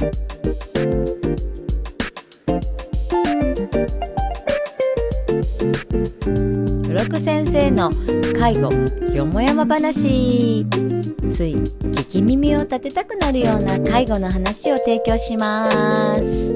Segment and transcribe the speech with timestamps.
[0.00, 0.06] ブ
[6.94, 7.90] ロク先生の
[8.38, 8.72] 介護
[9.12, 10.64] よもやま話。
[11.30, 15.70] つい聞き耳を立てたくなるような介護の話を提供しま
[16.22, 16.54] す。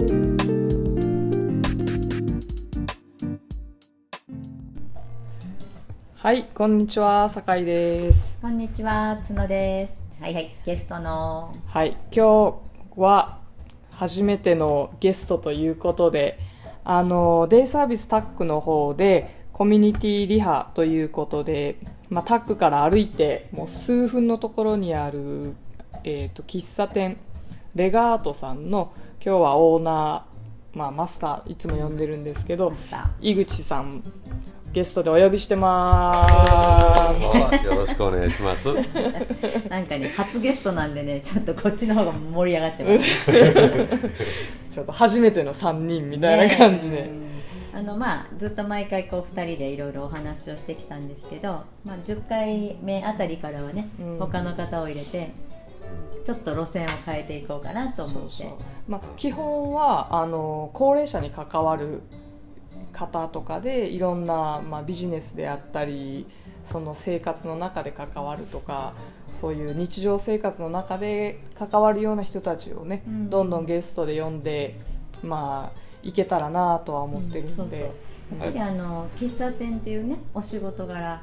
[6.15, 8.39] はい、こんにちは、酒井です。
[8.41, 9.19] こんにちは。
[9.29, 10.23] 角です。
[10.23, 10.55] はいはい。
[10.65, 11.55] ゲストの。
[11.67, 13.39] はい、今日は
[13.91, 16.39] 初めてのゲストということで、
[16.85, 21.79] あのデイサービスタックの方でコミュニティリハということで、
[22.11, 25.55] まあ、タックから歩いてもう数分のところにある、
[26.03, 27.17] えー、と喫茶店
[27.75, 28.93] レガートさんの
[29.25, 32.75] 今日はオーナー、まあ、マスターいつも呼んでるんですけど
[33.21, 34.03] 井口さん
[34.75, 36.31] ゲストでお呼びしてます。
[36.33, 38.69] あよろしくお願いします。
[38.69, 43.31] ー なんかね初ゲストなんでねちょっとこっちの方が盛り上がってます。
[44.73, 47.09] ちょっと初めての3人みたいな感じで、ね
[47.73, 54.19] あのまあずっと毎回こう2人でいろいろお話をしてきたんですけど、まあ、10回目あたりからはね、うん。
[54.19, 55.31] 他の方を入れて
[56.25, 58.31] ちょっと路線を変えていこうかなと思って。
[58.31, 58.57] そうそう。
[58.89, 62.03] まあ、基本はあの高齢者に関わる
[62.95, 66.27] 方とかでいろんな、まあ、ビジネスであったり
[66.65, 68.95] その生活の中で関わるとか
[69.33, 73.31] そういう日常生活の中で関わるような人たちをね、うん。
[73.31, 74.79] どんどんゲストで呼んで
[75.23, 77.91] まあいけたらなとは思ってるんで、やっ
[78.39, 81.23] ぱりあの喫茶店っていうねお仕事柄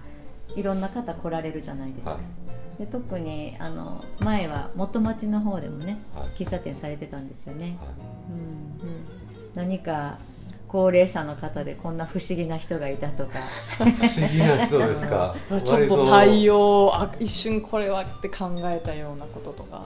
[0.56, 2.20] いろんな方来られるじゃないですか、は
[2.78, 6.44] で特にあの前は元町の方でもねはい。
[6.44, 7.88] 喫茶店されてたんですよね、は
[8.30, 8.90] うん。
[8.90, 9.06] うん。
[9.56, 10.18] 何か
[10.72, 13.40] 高齢者の方でこんな不思議な人がいたとか。
[13.86, 15.36] い不思議な人ですか。
[15.66, 19.84] ちょっと対応あ一瞬これはって考えたようなこととか。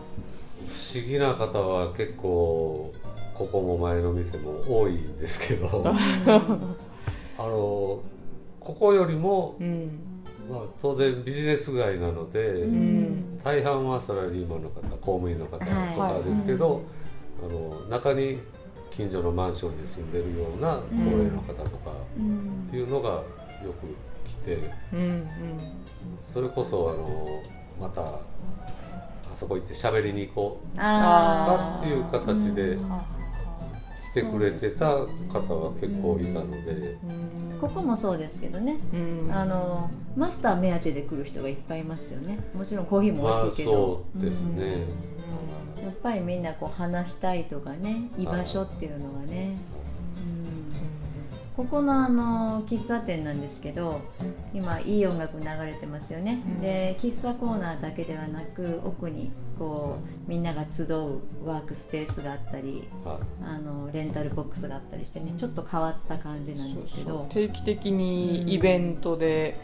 [0.68, 2.94] 不思議な方は結構
[3.34, 8.00] ここも前の店も多いんですけど、 あの
[8.60, 10.00] ここよりもうん。
[10.48, 13.40] まあ当然ビジネス街なので、うん。
[13.44, 16.82] 大半はサラリーマンの方、公務員の方とかですけど、
[17.44, 18.38] あの中に
[18.96, 22.66] 近所のマンションに住んでるような高齢の方とかうん。
[22.70, 23.24] っていうのがよ
[23.82, 23.88] く
[24.28, 24.72] 来て。
[24.94, 25.28] うんうん。
[26.34, 27.42] それこそあの
[27.80, 28.20] またあ
[29.40, 30.68] そこ行って喋りに行こう。
[30.78, 31.82] あー。
[31.82, 32.90] っていう形でうん。
[34.12, 36.72] 来てくれてた方は結構いたので、
[37.52, 37.60] うん。
[37.60, 38.78] ここもそうですけどね。
[38.94, 39.30] うん。
[39.34, 42.40] あのマスター目当てで来る人がいっぱいいますよね。
[42.54, 44.86] もちろんコーヒーも美まあ味しいけど、そうですね、
[45.86, 49.56] やっぱりみんなこう話したいとかね居場所っていうのがね、
[50.18, 50.76] うん。
[51.56, 54.02] ここのあの喫茶店なんですけど
[54.54, 56.62] 今いい音楽流れてますよね、うん。
[56.62, 63.18] で喫茶コーナーだけではなく奥にこうみんなが集うワークスペースがあったりはい。
[63.44, 67.28] あのレンタルボックスがあったりしてねちょっと変わった感じなんですけど。
[67.30, 69.56] 定期的にイベントで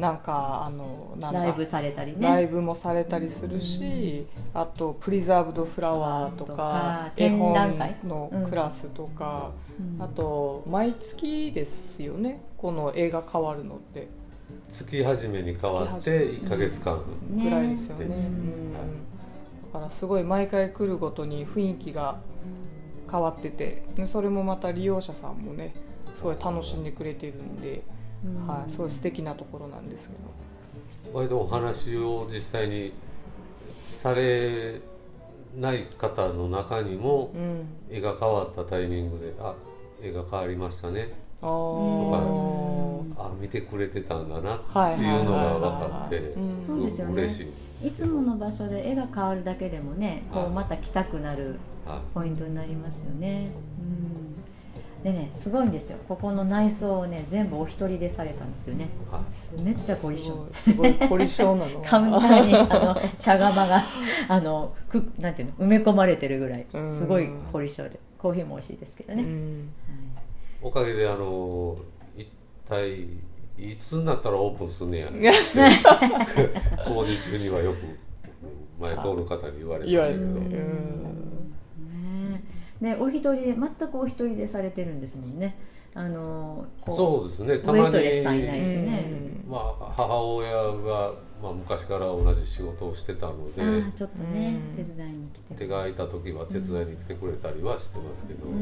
[0.00, 1.40] なんかあのなんだ。
[1.40, 2.26] ライブされたりね。
[2.26, 10.02] ライブもされたりするし、あとプリザーブドフラワーととかか絵本のクラスとか、うん。
[10.02, 14.08] あと毎月ですよねこの映画変わるのって。
[14.72, 16.96] 月始めに変わって1ヶ月間、
[17.30, 17.44] ね。
[17.44, 18.72] ぐらいですよね、ねうん。
[18.72, 22.18] だからすごい毎回来るごとに雰囲気が
[23.10, 25.74] 変わっててでそれもまた利用者さんもね
[26.16, 27.99] すごい楽しんでくれてるんで、うん
[28.46, 31.18] はい、すごい素敵なところなんですけど。
[31.18, 32.92] 割とお話を実際に
[34.02, 34.80] され
[35.58, 39.54] ない方の中にもうん、絵が変わったタイミングで「あ
[40.00, 41.08] 絵が変わりましたね。
[41.42, 41.48] あー。
[41.48, 46.64] うんあ見てくれてたんだな」はいっていうのが分かってうん。
[46.66, 47.22] そうですよね。
[47.22, 47.52] 嬉し
[47.82, 47.86] い。
[47.88, 50.48] いつもの場所で絵が変わるだけでもねこはい。
[50.48, 53.50] うまた来たくなるはポイントになりますよね。
[53.80, 54.19] うん、
[55.02, 55.98] でねすごいんですよ。
[56.08, 58.88] ここの内装をね全部お一人でされたんですよね。
[59.10, 59.22] いは
[59.58, 60.24] いめっちゃ凝り性。
[60.52, 60.92] すごい。
[60.92, 61.80] すごい凝り性なの。
[61.86, 63.84] カウンターにあの茶釜が
[64.28, 69.22] あのくなんていうの埋め込まれてるぐらいうんすごい凝り性でコーヒーも美味しいですけどね。
[69.22, 69.70] うん。
[70.62, 71.76] おかげであの
[72.16, 72.28] 一
[72.68, 73.04] 体
[73.56, 75.32] いつになったらオープンすんねやね。
[76.86, 77.78] 工事中にはよく
[78.80, 81.20] 前通る方に言われるんですけど
[82.80, 85.56] でお一人で全くお一人でされてるんですもんね。
[85.92, 87.58] あのこそうですね。
[87.58, 89.04] たウェまイトレスさんいないに、しね。
[89.48, 93.60] まあ、母親が、まあ、昔から同じ仕事をしてたので
[93.96, 94.84] ちょっとね、うん。
[94.84, 98.60] 手伝いに来て手が空いた時は手伝いに来てくれたりはしてますけど、うん。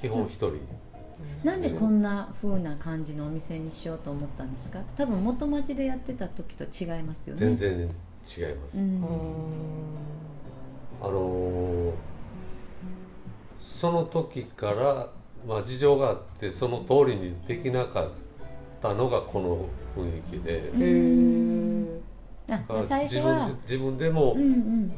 [0.00, 0.58] 基本一人。
[1.44, 4.80] なんでこんな風な感じのお店にしようと思ったんですか？
[4.96, 7.40] 多分元町でやってた時と違いますよね。
[7.40, 7.90] 全然違いま
[8.68, 8.76] す、
[11.02, 11.92] あの
[13.80, 15.08] その時から、
[15.48, 18.10] まあ、事情があってその通りにできなかっ
[18.82, 19.64] たのがこの
[19.96, 22.00] 雰囲気で、うへん。
[22.48, 23.46] えあだから最初は。
[23.46, 24.92] 自分で自分でもうんうん。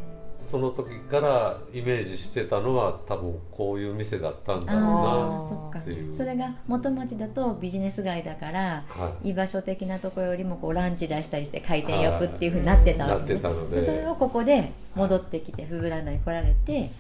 [0.51, 6.13] その時からイメージしてたのは多分こういう店だったんだろうあなあそっていう。
[6.13, 9.31] それが元町だとビジネス街だからはい。
[9.31, 13.37] 居場所的なところよりもこうランチ出したりして回転よくっていうふうになってたなっわけ、ね。
[13.37, 13.77] てたので。
[13.77, 16.91] でそれをここで戻ってきてすずらんだに来られて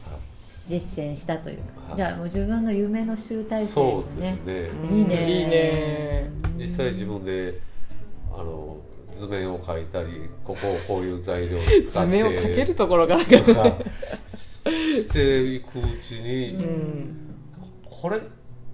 [0.68, 1.96] 実践したという、はい。
[1.96, 4.70] じゃあもう自分の夢の集大成そうですね。
[4.90, 5.40] いいね。
[5.40, 6.30] いいね。
[6.56, 7.60] 実際自分で
[8.32, 8.78] あの
[9.16, 11.82] 図面を描いたりここをこういう材料を使って。
[11.90, 13.78] 図面をかけるところからとか。
[14.62, 17.18] していくうちに、うん
[18.02, 18.20] これっ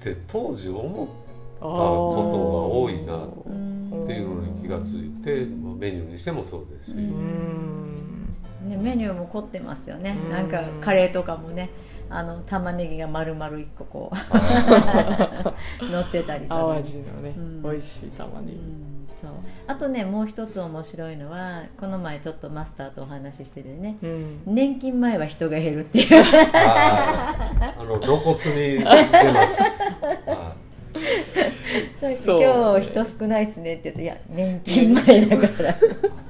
[0.01, 1.09] て当時思っ
[1.61, 8.18] あことが多いなうんっていうのに気がついて、まあメニューにしてもそうですし、ううんん
[8.69, 10.31] ね、メニューも凝ってますよね、うん。
[10.31, 11.71] なんかカレーとかもね
[12.11, 14.17] あの玉ねぎが丸々1個こう
[15.91, 17.63] 乗ってたりとか淡路のね、うん。
[17.63, 19.31] 美味しい玉ねぎ、うんそう。
[19.67, 23.97] あとねもう一つ面白いのはこの前ちょっとマスターとお話ししててね。
[24.03, 24.43] うん。
[24.47, 26.25] 年金前は人が減るっていう。
[26.53, 29.63] あの露骨に出ます。
[30.27, 30.55] は
[32.25, 32.43] そう。
[32.43, 35.75] 今日人少ないっすねって言って「いや年金前だから」い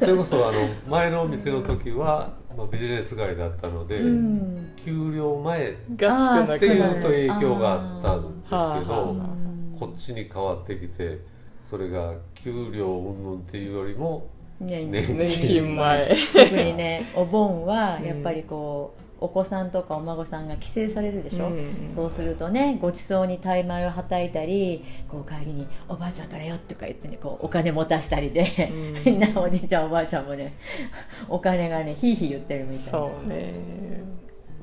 [0.00, 4.72] それこそあの前のお店の時は、まあ、ビジネス街だったので、うん。
[4.76, 8.54] 給料前っが少なくていうと影響があったんですけ
[8.88, 9.16] ど、
[9.78, 11.18] こっちに変わってきて
[11.68, 14.90] それが給料云々っていうよりも年
[15.42, 16.16] 金前。
[16.32, 29.04] 特にねお盆はやっぱりこう、お子さんとかお孫さんが帰省されるでしょ、うんそうするとねごちそうにタイ米をはたいたりこう帰りに「おばあちゃんからよ」とか言ってねこうお金持たしたりで、うん。
[29.04, 30.54] みんなおじいちゃんおばあちゃんもね
[31.28, 32.98] お金がねひいひい言ってるみたいな。
[32.98, 33.54] そうね。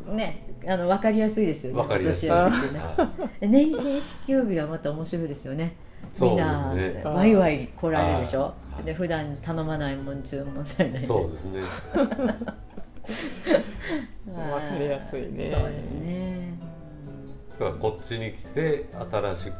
[0.09, 2.29] ねあの分かりやすいですよねわかりやすい。
[2.29, 2.35] ね。
[3.41, 5.75] 年金支給日はまた面白いですよね。
[6.19, 8.41] みんなねワイワイ来られるでしょ？
[8.41, 8.83] はい。
[8.85, 11.61] で普段頼まないもん注文されないいそうですね
[14.51, 15.53] わかりやすいね。
[15.55, 16.59] そうですね。
[17.51, 19.53] だからこっちに来て新しく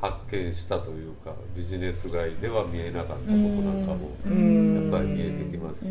[0.00, 3.38] 発見したというかビジネス街では見えなかったことな
[3.72, 5.90] んかもうやんっぱり見えてきますし、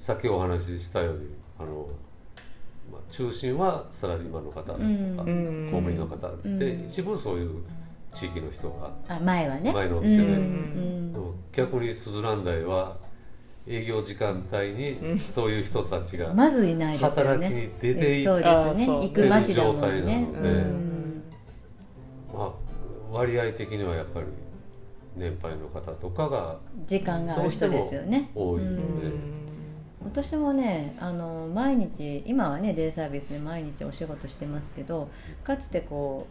[0.00, 1.26] さっきお話ししたように
[1.58, 1.88] あの、
[2.92, 6.28] まあ、中心はサラリーマンの方とか、公務員の方
[6.58, 6.88] で、うん。
[6.88, 7.62] 一部そういう
[8.14, 9.72] 地域の人が、あ前はね。
[9.72, 10.22] 前のお店で。
[10.22, 11.12] うん。
[11.12, 12.96] でも逆にスズランダイは
[13.68, 17.14] 営業時間帯にそういう人たちがまずいないですよね。
[17.16, 18.86] 働きに出ていく街だもんね。
[18.86, 20.48] 出る状態なので。
[20.48, 21.22] うん。
[22.32, 22.52] まあ、
[23.10, 24.26] 割合的にはやっぱり
[25.16, 28.30] 年配の方とかが時間がある人ですよね。
[28.34, 29.36] 多いので、うん。
[30.04, 35.08] 私もねあの毎日今はねデイサービスで毎日お仕事してますけど
[35.42, 36.28] かつてこ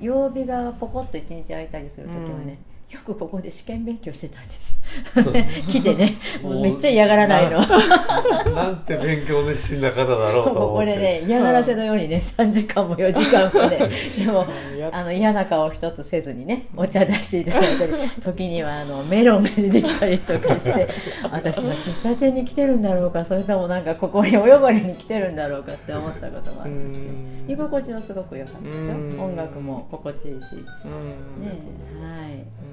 [0.00, 2.58] う曜日がポコッと一日空いたりする時はね、
[2.90, 4.71] よくここで試験勉強してたんです
[5.68, 6.14] 来てね。
[6.42, 7.60] もうめっちゃ嫌がらないの。
[8.54, 10.92] なんて勉強熱心な方だろうとこ思って。
[10.92, 14.46] こでね嫌がらせのようにね3時間も4時間もねでも
[14.82, 20.88] やあの嫌な顔一つせずにねお茶出していただいたり時にはあのメロンが出てきたりとかして
[21.30, 27.32] 私は喫茶店に来てるんだろうかそれともなんかここにお呼ばれに来てるんだろうかって思ったこともあるんですけどうん。
[27.48, 28.96] 居心地はすごく良かったですよ。
[28.96, 29.20] うん。
[29.20, 30.56] 音楽も心地いいし。
[30.56, 32.08] ねうん。
[32.08, 32.30] はい。
[32.30, 32.71] ね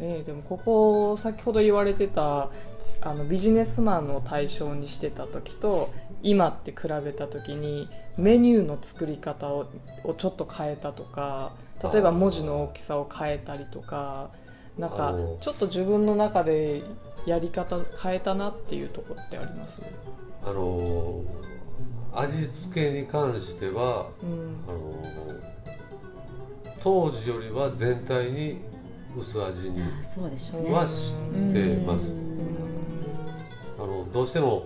[0.00, 2.48] ね、でもここ先ほど言われてた
[3.02, 5.92] あのビジネスマンを対象にしてた時と
[6.22, 9.70] 今って比べた時にメニューの作り方を
[10.04, 11.52] をちょっと変えたとか
[11.82, 14.30] 例えば文字の大きさを変えたりとか
[14.78, 16.82] なんかちょっと自分の中で
[17.26, 19.78] やり方変えたなっていうところってあります、
[20.42, 21.22] あの
[22.14, 24.56] 味付けに関してはうん。
[24.66, 25.50] あの
[26.82, 28.58] 当時よりは全体に
[29.16, 30.72] 薄味にあそうでしょうね。
[30.72, 31.12] はし
[31.52, 32.04] てます。
[33.78, 34.64] あのどうしても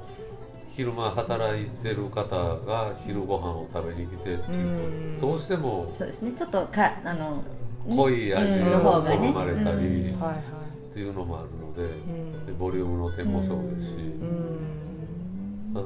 [0.73, 6.33] 昼間働いてる方が昼ご飯を食べに来てっていうとどうしてもそうですね。
[6.33, 7.43] ちょっとかあの
[7.89, 9.17] 濃い味うんをの方がね。
[9.29, 10.21] 好まれたりうん。
[10.21, 10.41] はいはい。
[10.91, 12.47] っていうのもあるのでうん。
[12.47, 15.75] でボリュームの点もそうですしうん。
[15.75, 15.85] ただ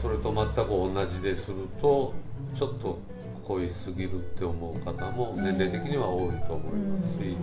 [0.00, 2.12] それと全く同じですると
[2.56, 2.98] ちょっと
[3.46, 7.36] 濃いすぎるって思う方も年齢的には多いと思いますし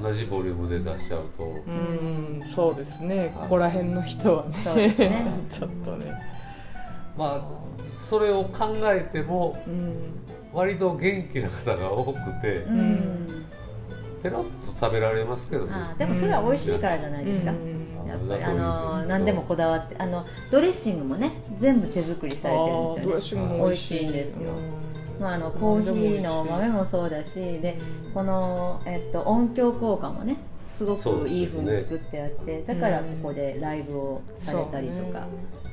[0.00, 3.32] 同じボリュームで出しちゃうとうんそうですね。
[3.38, 4.54] ここら辺の人はね。
[4.64, 5.24] そうですね。
[5.50, 6.12] ちょっとね。
[7.16, 7.42] まあ
[8.10, 9.94] それを考えてもうん。
[10.52, 13.46] 割と元気な方が多くてうん
[14.22, 15.72] ペロッと食べられますけどね。
[15.98, 18.08] でもそれは美味しいからじゃないですか、うん。
[18.08, 24.06] やっぱりあの何でもこだわってあのドレッシングもね全部手作りされてるんあードレッですよねシングも美味しい。
[24.06, 24.52] んですよ。
[25.20, 27.78] まあ、あのコーヒーの豆もそうだしで
[28.12, 30.36] この、えっと、音響効果もね
[30.86, 35.26] すごくいい風に作ってあって、だからここでライブをされたりとか、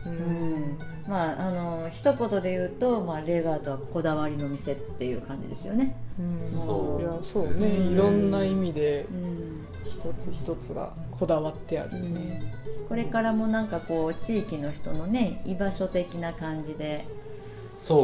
[0.06, 0.16] ううん。
[0.18, 6.51] んまああの一言で言うと、まあ、レガートはこだわりの店っていう感じですよね、うん。
[6.66, 7.01] そう。
[7.01, 7.51] いやそうね。
[7.51, 7.94] うん。
[7.94, 12.54] いろんな意味でうん、一つ一つがこだわってあるね。
[12.88, 17.06] これからもなんかこう地域の人のね居場所的な感じで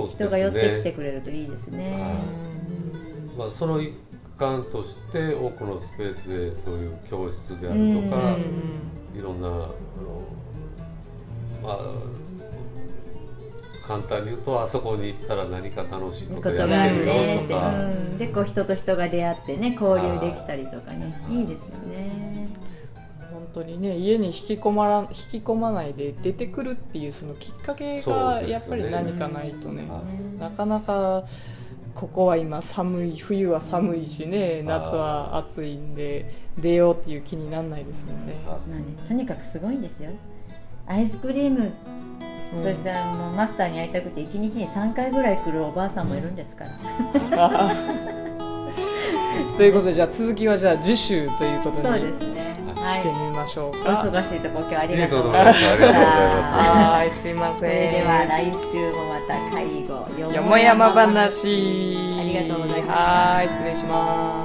[0.09, 1.91] 人が寄ってきてくれるといいですね。
[1.91, 1.97] は
[3.35, 3.37] い。
[3.37, 3.93] まあ、その一
[4.37, 8.37] 環として多くのスペースでそういう教室であるとか、
[9.15, 9.67] いろんなあの
[11.63, 12.25] まあ
[13.87, 21.19] 簡単に言うとあそこに行ったら何か楽しいここととがあるやってるよとか、うん、でこう人と人が出会ってね交流できたりとかね。
[21.27, 22.49] はいいいですよね。
[23.31, 29.85] 本当にね家に引き込まら引き込まないで出てくるっていうそのきっかけがやっぱり何かないとね。
[29.87, 30.01] は
[30.35, 30.39] い。
[30.39, 31.25] なかなか
[31.95, 38.33] ここは今寒い冬は寒いしね夏は暑いんで出ようっていう気にならないですもんね。
[38.45, 40.11] はまあねとにかくすごいんですよ。
[40.87, 41.71] アイスクリーム、
[42.57, 42.63] うん。
[42.63, 46.65] そしてあのマスターに会いたくて1日に3回ぐらい来るおばあさんもいるんですか
[47.31, 47.71] ら、
[49.55, 52.44] ということでじゃあ続きはじゃあ次週ということにそうですね
[52.85, 53.89] してはいみましょうおか。
[54.11, 57.59] 忙しいとこ今日はありがとうございますはいすいません。
[57.59, 62.17] それでは来週もまた介護よもやま話。
[62.19, 64.44] ありがとうございましたはい失礼します。